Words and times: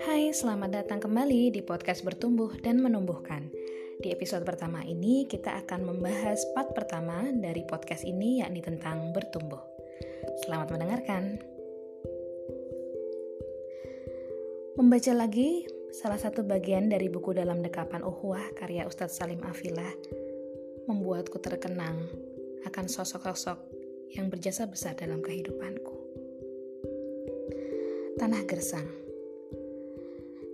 Hai, 0.00 0.32
selamat 0.32 0.72
datang 0.72 0.96
kembali 0.96 1.52
di 1.52 1.60
podcast 1.60 2.00
Bertumbuh 2.08 2.56
dan 2.64 2.80
Menumbuhkan. 2.80 3.52
Di 4.00 4.16
episode 4.16 4.48
pertama 4.48 4.80
ini, 4.80 5.28
kita 5.28 5.60
akan 5.60 5.92
membahas 5.92 6.40
part 6.56 6.72
pertama 6.72 7.28
dari 7.36 7.68
podcast 7.68 8.08
ini, 8.08 8.40
yakni 8.40 8.64
tentang 8.64 9.12
bertumbuh. 9.12 9.60
Selamat 10.40 10.72
mendengarkan. 10.72 11.36
Membaca 14.80 15.12
lagi 15.12 15.68
salah 15.92 16.16
satu 16.16 16.48
bagian 16.48 16.88
dari 16.88 17.12
buku 17.12 17.36
dalam 17.36 17.60
dekapan 17.60 18.00
Uhuah 18.00 18.56
karya 18.56 18.88
Ustadz 18.88 19.20
Salim 19.20 19.44
Afilah 19.44 19.92
membuatku 20.88 21.36
terkenang 21.44 22.08
akan 22.64 22.88
sosok-sosok 22.88 23.79
yang 24.14 24.30
berjasa 24.30 24.66
besar 24.66 24.98
dalam 24.98 25.22
kehidupanku. 25.22 25.96
Tanah 28.18 28.42
gersang. 28.44 28.86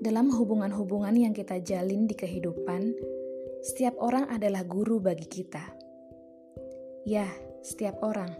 Dalam 0.00 0.30
hubungan-hubungan 0.30 1.16
yang 1.16 1.32
kita 1.32 1.58
jalin 1.64 2.06
di 2.06 2.14
kehidupan, 2.14 2.94
setiap 3.64 3.96
orang 3.98 4.28
adalah 4.28 4.62
guru 4.62 5.02
bagi 5.02 5.26
kita. 5.26 5.64
Ya, 7.08 7.26
setiap 7.64 8.04
orang, 8.04 8.30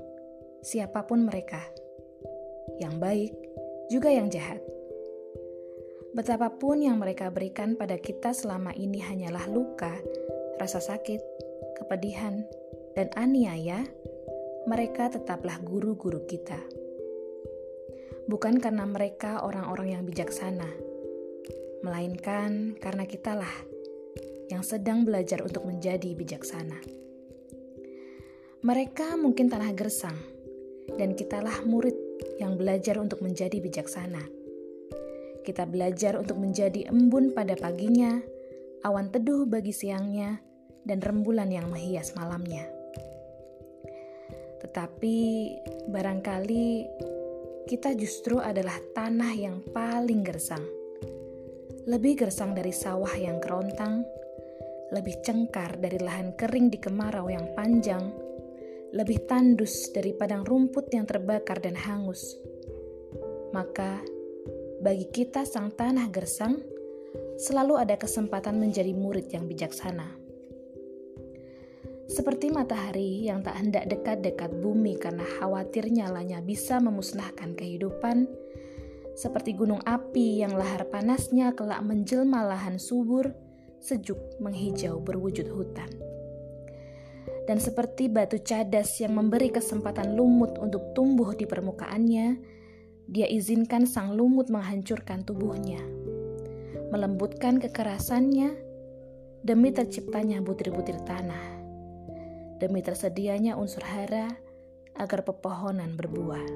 siapa 0.62 1.02
pun 1.08 1.26
mereka, 1.26 1.64
yang 2.78 3.00
baik 3.00 3.34
juga 3.90 4.10
yang 4.10 4.30
jahat 4.30 4.62
Betapapun 6.16 6.80
yang 6.80 6.96
mereka 6.96 7.28
berikan 7.28 7.76
pada 7.76 8.00
kita 8.00 8.32
selama 8.32 8.72
ini 8.72 9.04
hanyalah 9.04 9.52
luka, 9.52 9.92
rasa 10.56 10.80
sakit, 10.80 11.20
kepedihan, 11.76 12.40
dan 12.96 13.12
aniaya, 13.20 13.84
mereka 14.66 15.08
tetaplah 15.08 15.62
guru-guru 15.62 16.26
kita. 16.26 16.58
Bukan 18.26 18.58
karena 18.58 18.82
mereka 18.84 19.46
orang-orang 19.46 19.94
yang 19.94 20.02
bijaksana, 20.02 20.66
melainkan 21.86 22.74
karena 22.82 23.06
kitalah 23.06 23.54
yang 24.50 24.66
sedang 24.66 25.06
belajar 25.06 25.42
untuk 25.46 25.62
menjadi 25.66 26.12
bijaksana. 26.14 26.82
Mereka 28.66 29.14
mungkin 29.18 29.46
tanah 29.46 29.70
gersang, 29.72 30.18
dan 30.98 31.14
kitalah 31.14 31.62
murid 31.62 31.94
yang 32.42 32.58
belajar 32.58 32.98
untuk 32.98 33.22
menjadi 33.22 33.62
bijaksana 33.62 34.36
kita 35.46 35.62
belajar 35.62 36.18
untuk 36.18 36.42
menjadi 36.42 36.90
embun 36.90 37.30
pada 37.30 37.54
paginya, 37.54 38.18
awan 38.82 39.14
teduh 39.14 39.46
bagi 39.46 39.70
siangnya, 39.70 40.42
dan 40.82 40.98
rembulan 40.98 41.46
yang 41.54 41.70
menghias 41.70 42.18
malamnya. 42.18 42.75
Tetapi 44.66 45.16
barangkali 45.86 46.66
kita 47.70 47.94
justru 47.94 48.42
adalah 48.42 48.74
tanah 48.98 49.30
yang 49.38 49.62
paling 49.70 50.26
gersang. 50.26 50.66
Lebih 51.86 52.26
gersang 52.26 52.50
dari 52.50 52.74
sawah 52.74 53.14
yang 53.14 53.38
kerontang, 53.38 54.02
lebih 54.90 55.22
cengkar 55.22 55.78
dari 55.78 56.02
lahan 56.02 56.34
kering 56.34 56.74
di 56.74 56.82
kemarau 56.82 57.30
yang 57.30 57.46
panjang, 57.54 58.10
lebih 58.90 59.22
tandus 59.30 59.94
dari 59.94 60.10
padang 60.18 60.42
rumput 60.42 60.90
yang 60.90 61.06
terbakar 61.06 61.62
dan 61.62 61.78
hangus. 61.78 62.34
Maka 63.54 64.02
bagi 64.82 65.06
kita 65.14 65.46
sang 65.46 65.70
tanah 65.70 66.10
gersang, 66.10 66.58
selalu 67.38 67.78
ada 67.78 67.94
kesempatan 67.94 68.58
menjadi 68.58 68.90
murid 68.90 69.30
yang 69.30 69.46
bijaksana. 69.46 70.25
Seperti 72.16 72.48
matahari 72.48 73.28
yang 73.28 73.44
tak 73.44 73.60
hendak 73.60 73.92
dekat-dekat 73.92 74.48
bumi 74.64 74.96
karena 74.96 75.20
khawatir 75.36 75.92
nyalanya 75.92 76.40
bisa 76.40 76.80
memusnahkan 76.80 77.52
kehidupan, 77.52 78.24
seperti 79.12 79.52
gunung 79.52 79.84
api 79.84 80.40
yang 80.40 80.56
lahar 80.56 80.88
panasnya 80.88 81.52
kelak 81.52 81.84
menjelma 81.84 82.40
lahan 82.48 82.80
subur, 82.80 83.36
sejuk 83.84 84.16
menghijau 84.40 84.96
berwujud 84.96 85.44
hutan. 85.44 85.92
Dan 87.44 87.60
seperti 87.60 88.08
batu 88.08 88.40
cadas 88.40 88.96
yang 88.96 89.12
memberi 89.12 89.52
kesempatan 89.52 90.16
lumut 90.16 90.56
untuk 90.56 90.96
tumbuh 90.96 91.36
di 91.36 91.44
permukaannya, 91.44 92.40
dia 93.12 93.28
izinkan 93.28 93.84
sang 93.84 94.16
lumut 94.16 94.48
menghancurkan 94.48 95.20
tubuhnya, 95.20 95.84
melembutkan 96.88 97.60
kekerasannya 97.60 98.56
demi 99.44 99.68
terciptanya 99.68 100.40
butir-butir 100.40 100.96
tanah, 101.04 101.55
demi 102.56 102.80
tersedianya 102.80 103.54
unsur 103.56 103.84
hara 103.84 104.32
agar 104.96 105.24
pepohonan 105.24 105.94
berbuah. 105.94 106.46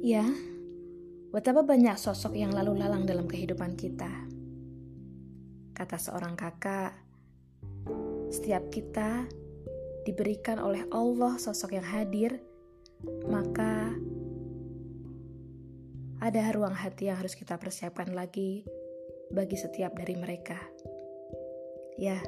Ya, 0.00 0.24
betapa 1.28 1.60
banyak 1.60 2.00
sosok 2.00 2.36
yang 2.36 2.56
lalu 2.56 2.80
lalang 2.80 3.04
dalam 3.04 3.28
kehidupan 3.28 3.76
kita. 3.76 4.08
Kata 5.76 5.96
seorang 6.00 6.36
kakak, 6.36 6.96
setiap 8.32 8.68
kita 8.72 9.28
diberikan 10.08 10.56
oleh 10.56 10.88
Allah 10.88 11.36
sosok 11.36 11.76
yang 11.76 11.84
hadir 11.84 12.40
maka 13.28 13.92
ada 16.20 16.52
ruang 16.52 16.76
hati 16.76 17.08
yang 17.08 17.16
harus 17.16 17.32
kita 17.32 17.56
persiapkan 17.56 18.12
lagi 18.12 18.64
bagi 19.32 19.56
setiap 19.56 19.96
dari 19.96 20.20
mereka. 20.20 20.56
Ya, 21.96 22.20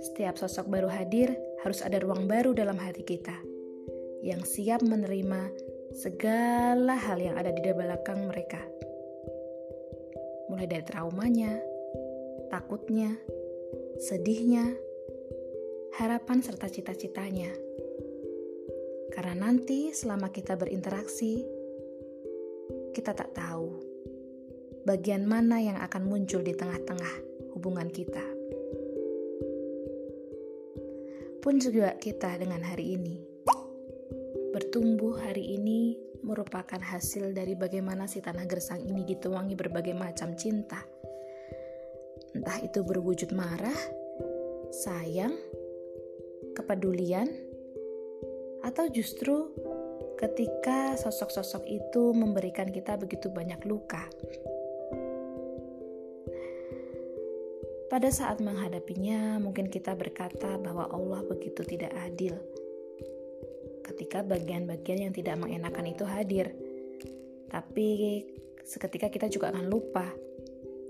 setiap 0.00 0.40
sosok 0.40 0.66
baru 0.72 0.88
hadir 0.88 1.36
harus 1.60 1.84
ada 1.84 2.00
ruang 2.00 2.24
baru 2.24 2.56
dalam 2.56 2.80
hati 2.80 3.04
kita 3.04 3.36
yang 4.24 4.44
siap 4.44 4.80
menerima 4.80 5.52
segala 5.92 6.96
hal 6.96 7.20
yang 7.20 7.36
ada 7.36 7.52
di 7.52 7.60
belakang 7.60 8.28
mereka. 8.28 8.60
Mulai 10.48 10.66
dari 10.66 10.84
traumanya, 10.84 11.52
takutnya, 12.50 13.14
sedihnya, 14.00 14.66
harapan 16.00 16.42
serta 16.42 16.66
cita-citanya 16.66 17.70
karena 19.10 19.50
nanti 19.50 19.90
selama 19.90 20.30
kita 20.30 20.54
berinteraksi, 20.54 21.42
kita 22.94 23.10
tak 23.10 23.34
tahu 23.34 23.82
bagian 24.86 25.26
mana 25.26 25.58
yang 25.58 25.76
akan 25.82 26.06
muncul 26.06 26.40
di 26.40 26.54
tengah-tengah 26.54 27.14
hubungan 27.52 27.90
kita. 27.90 28.39
Pun 31.40 31.56
juga 31.56 31.96
kita 31.96 32.36
dengan 32.36 32.60
hari 32.60 33.00
ini. 33.00 33.16
Bertumbuh 34.52 35.16
hari 35.16 35.56
ini 35.56 35.96
merupakan 36.20 36.76
hasil 36.76 37.32
dari 37.32 37.56
bagaimana 37.56 38.04
si 38.04 38.20
tanah 38.20 38.44
gersang 38.44 38.84
ini 38.84 39.08
dituangi 39.08 39.56
berbagai 39.56 39.96
macam 39.96 40.36
cinta. 40.36 40.84
Entah 42.36 42.60
itu 42.60 42.84
berwujud 42.84 43.32
marah, 43.32 43.80
sayang, 44.68 45.32
kepedulian, 46.52 47.32
atau 48.60 48.92
justru 48.92 49.48
ketika 50.20 51.00
sosok-sosok 51.00 51.64
itu 51.64 52.12
memberikan 52.12 52.68
kita 52.68 53.00
begitu 53.00 53.32
banyak 53.32 53.64
luka. 53.64 54.04
Pada 57.90 58.06
saat 58.06 58.38
menghadapinya, 58.38 59.42
mungkin 59.42 59.66
kita 59.66 59.98
berkata 59.98 60.54
bahwa 60.62 60.86
Allah 60.94 61.26
begitu 61.26 61.66
tidak 61.66 61.90
adil. 61.98 62.38
Ketika 63.82 64.22
bagian-bagian 64.22 65.10
yang 65.10 65.12
tidak 65.12 65.42
mengenakan 65.42 65.90
itu 65.90 66.06
hadir, 66.06 66.54
tapi 67.50 68.22
seketika 68.62 69.10
kita 69.10 69.26
juga 69.26 69.50
akan 69.50 69.66
lupa 69.66 70.06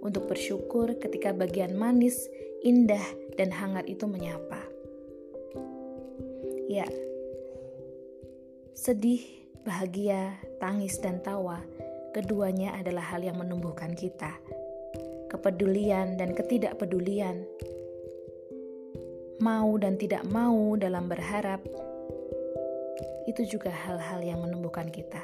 untuk 0.05 0.29
bersyukur 0.29 1.01
ketika 1.01 1.33
bagian 1.33 1.73
manis, 1.73 2.29
indah, 2.61 3.03
dan 3.41 3.49
hangat 3.49 3.89
itu 3.89 4.05
menyapa. 4.05 4.61
Ya, 6.69 6.85
Sedih, 8.81 9.21
bahagia, 9.61 10.41
tangis, 10.57 10.97
dan 11.05 11.21
tawa, 11.21 11.61
keduanya 12.17 12.73
adalah 12.81 13.13
hal 13.13 13.21
yang 13.21 13.37
menumbuhkan 13.37 13.93
kita. 13.93 14.41
Kepedulian 15.31 16.19
dan 16.19 16.35
ketidakpedulian, 16.35 17.47
mau 19.39 19.71
dan 19.79 19.95
tidak 19.95 20.27
mau 20.27 20.75
dalam 20.75 21.07
berharap, 21.07 21.63
itu 23.31 23.47
juga 23.47 23.71
hal-hal 23.71 24.27
yang 24.27 24.43
menumbuhkan 24.43 24.91
kita. 24.91 25.23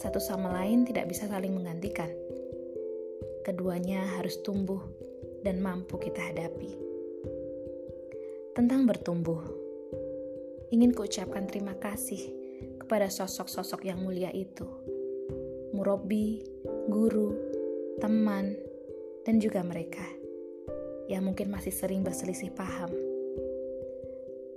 Satu 0.00 0.16
sama 0.16 0.48
lain 0.56 0.88
tidak 0.88 1.12
bisa 1.12 1.28
saling 1.28 1.52
menggantikan. 1.52 2.08
Keduanya 3.44 4.16
harus 4.16 4.40
tumbuh 4.40 4.80
dan 5.44 5.60
mampu 5.60 6.00
kita 6.00 6.32
hadapi. 6.32 6.72
Tentang 8.56 8.88
bertumbuh, 8.88 9.44
ingin 10.72 10.96
kuucapkan 10.96 11.44
terima 11.44 11.76
kasih 11.76 12.32
kepada 12.80 13.12
sosok-sosok 13.12 13.84
yang 13.84 14.00
mulia 14.00 14.32
itu. 14.32 14.64
Murobi, 15.76 16.40
guru, 16.88 17.36
teman, 18.00 18.69
dan 19.24 19.40
juga 19.40 19.60
mereka 19.64 20.04
yang 21.10 21.26
mungkin 21.26 21.50
masih 21.50 21.74
sering 21.74 22.06
berselisih 22.06 22.54
paham. 22.54 22.92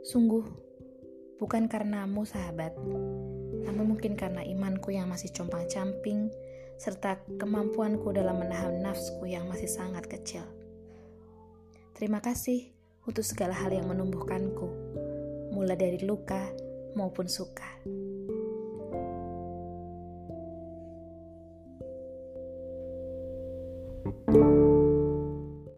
Sungguh, 0.04 0.44
Bukan 1.44 1.68
karenamu, 1.68 2.24
sahabat, 2.24 2.72
namun 3.68 3.86
mungkin 3.92 4.16
karena 4.16 4.48
imanku 4.48 4.96
yang 4.96 5.12
masih 5.12 5.28
compang-camping, 5.36 6.32
serta 6.80 7.20
kemampuanku 7.36 8.16
dalam 8.16 8.40
menahan 8.40 8.80
nafsku 8.80 9.28
yang 9.28 9.52
masih 9.52 9.68
sangat 9.68 10.08
kecil. 10.08 10.48
Terima 12.00 12.24
kasih 12.24 12.72
untuk 13.04 13.28
segala 13.28 13.52
hal 13.60 13.76
yang 13.76 13.92
menumbuhkanku, 13.92 14.68
mulai 15.52 15.76
dari 15.76 16.00
luka 16.08 16.48
maupun 16.96 17.28
suka. 17.28 17.68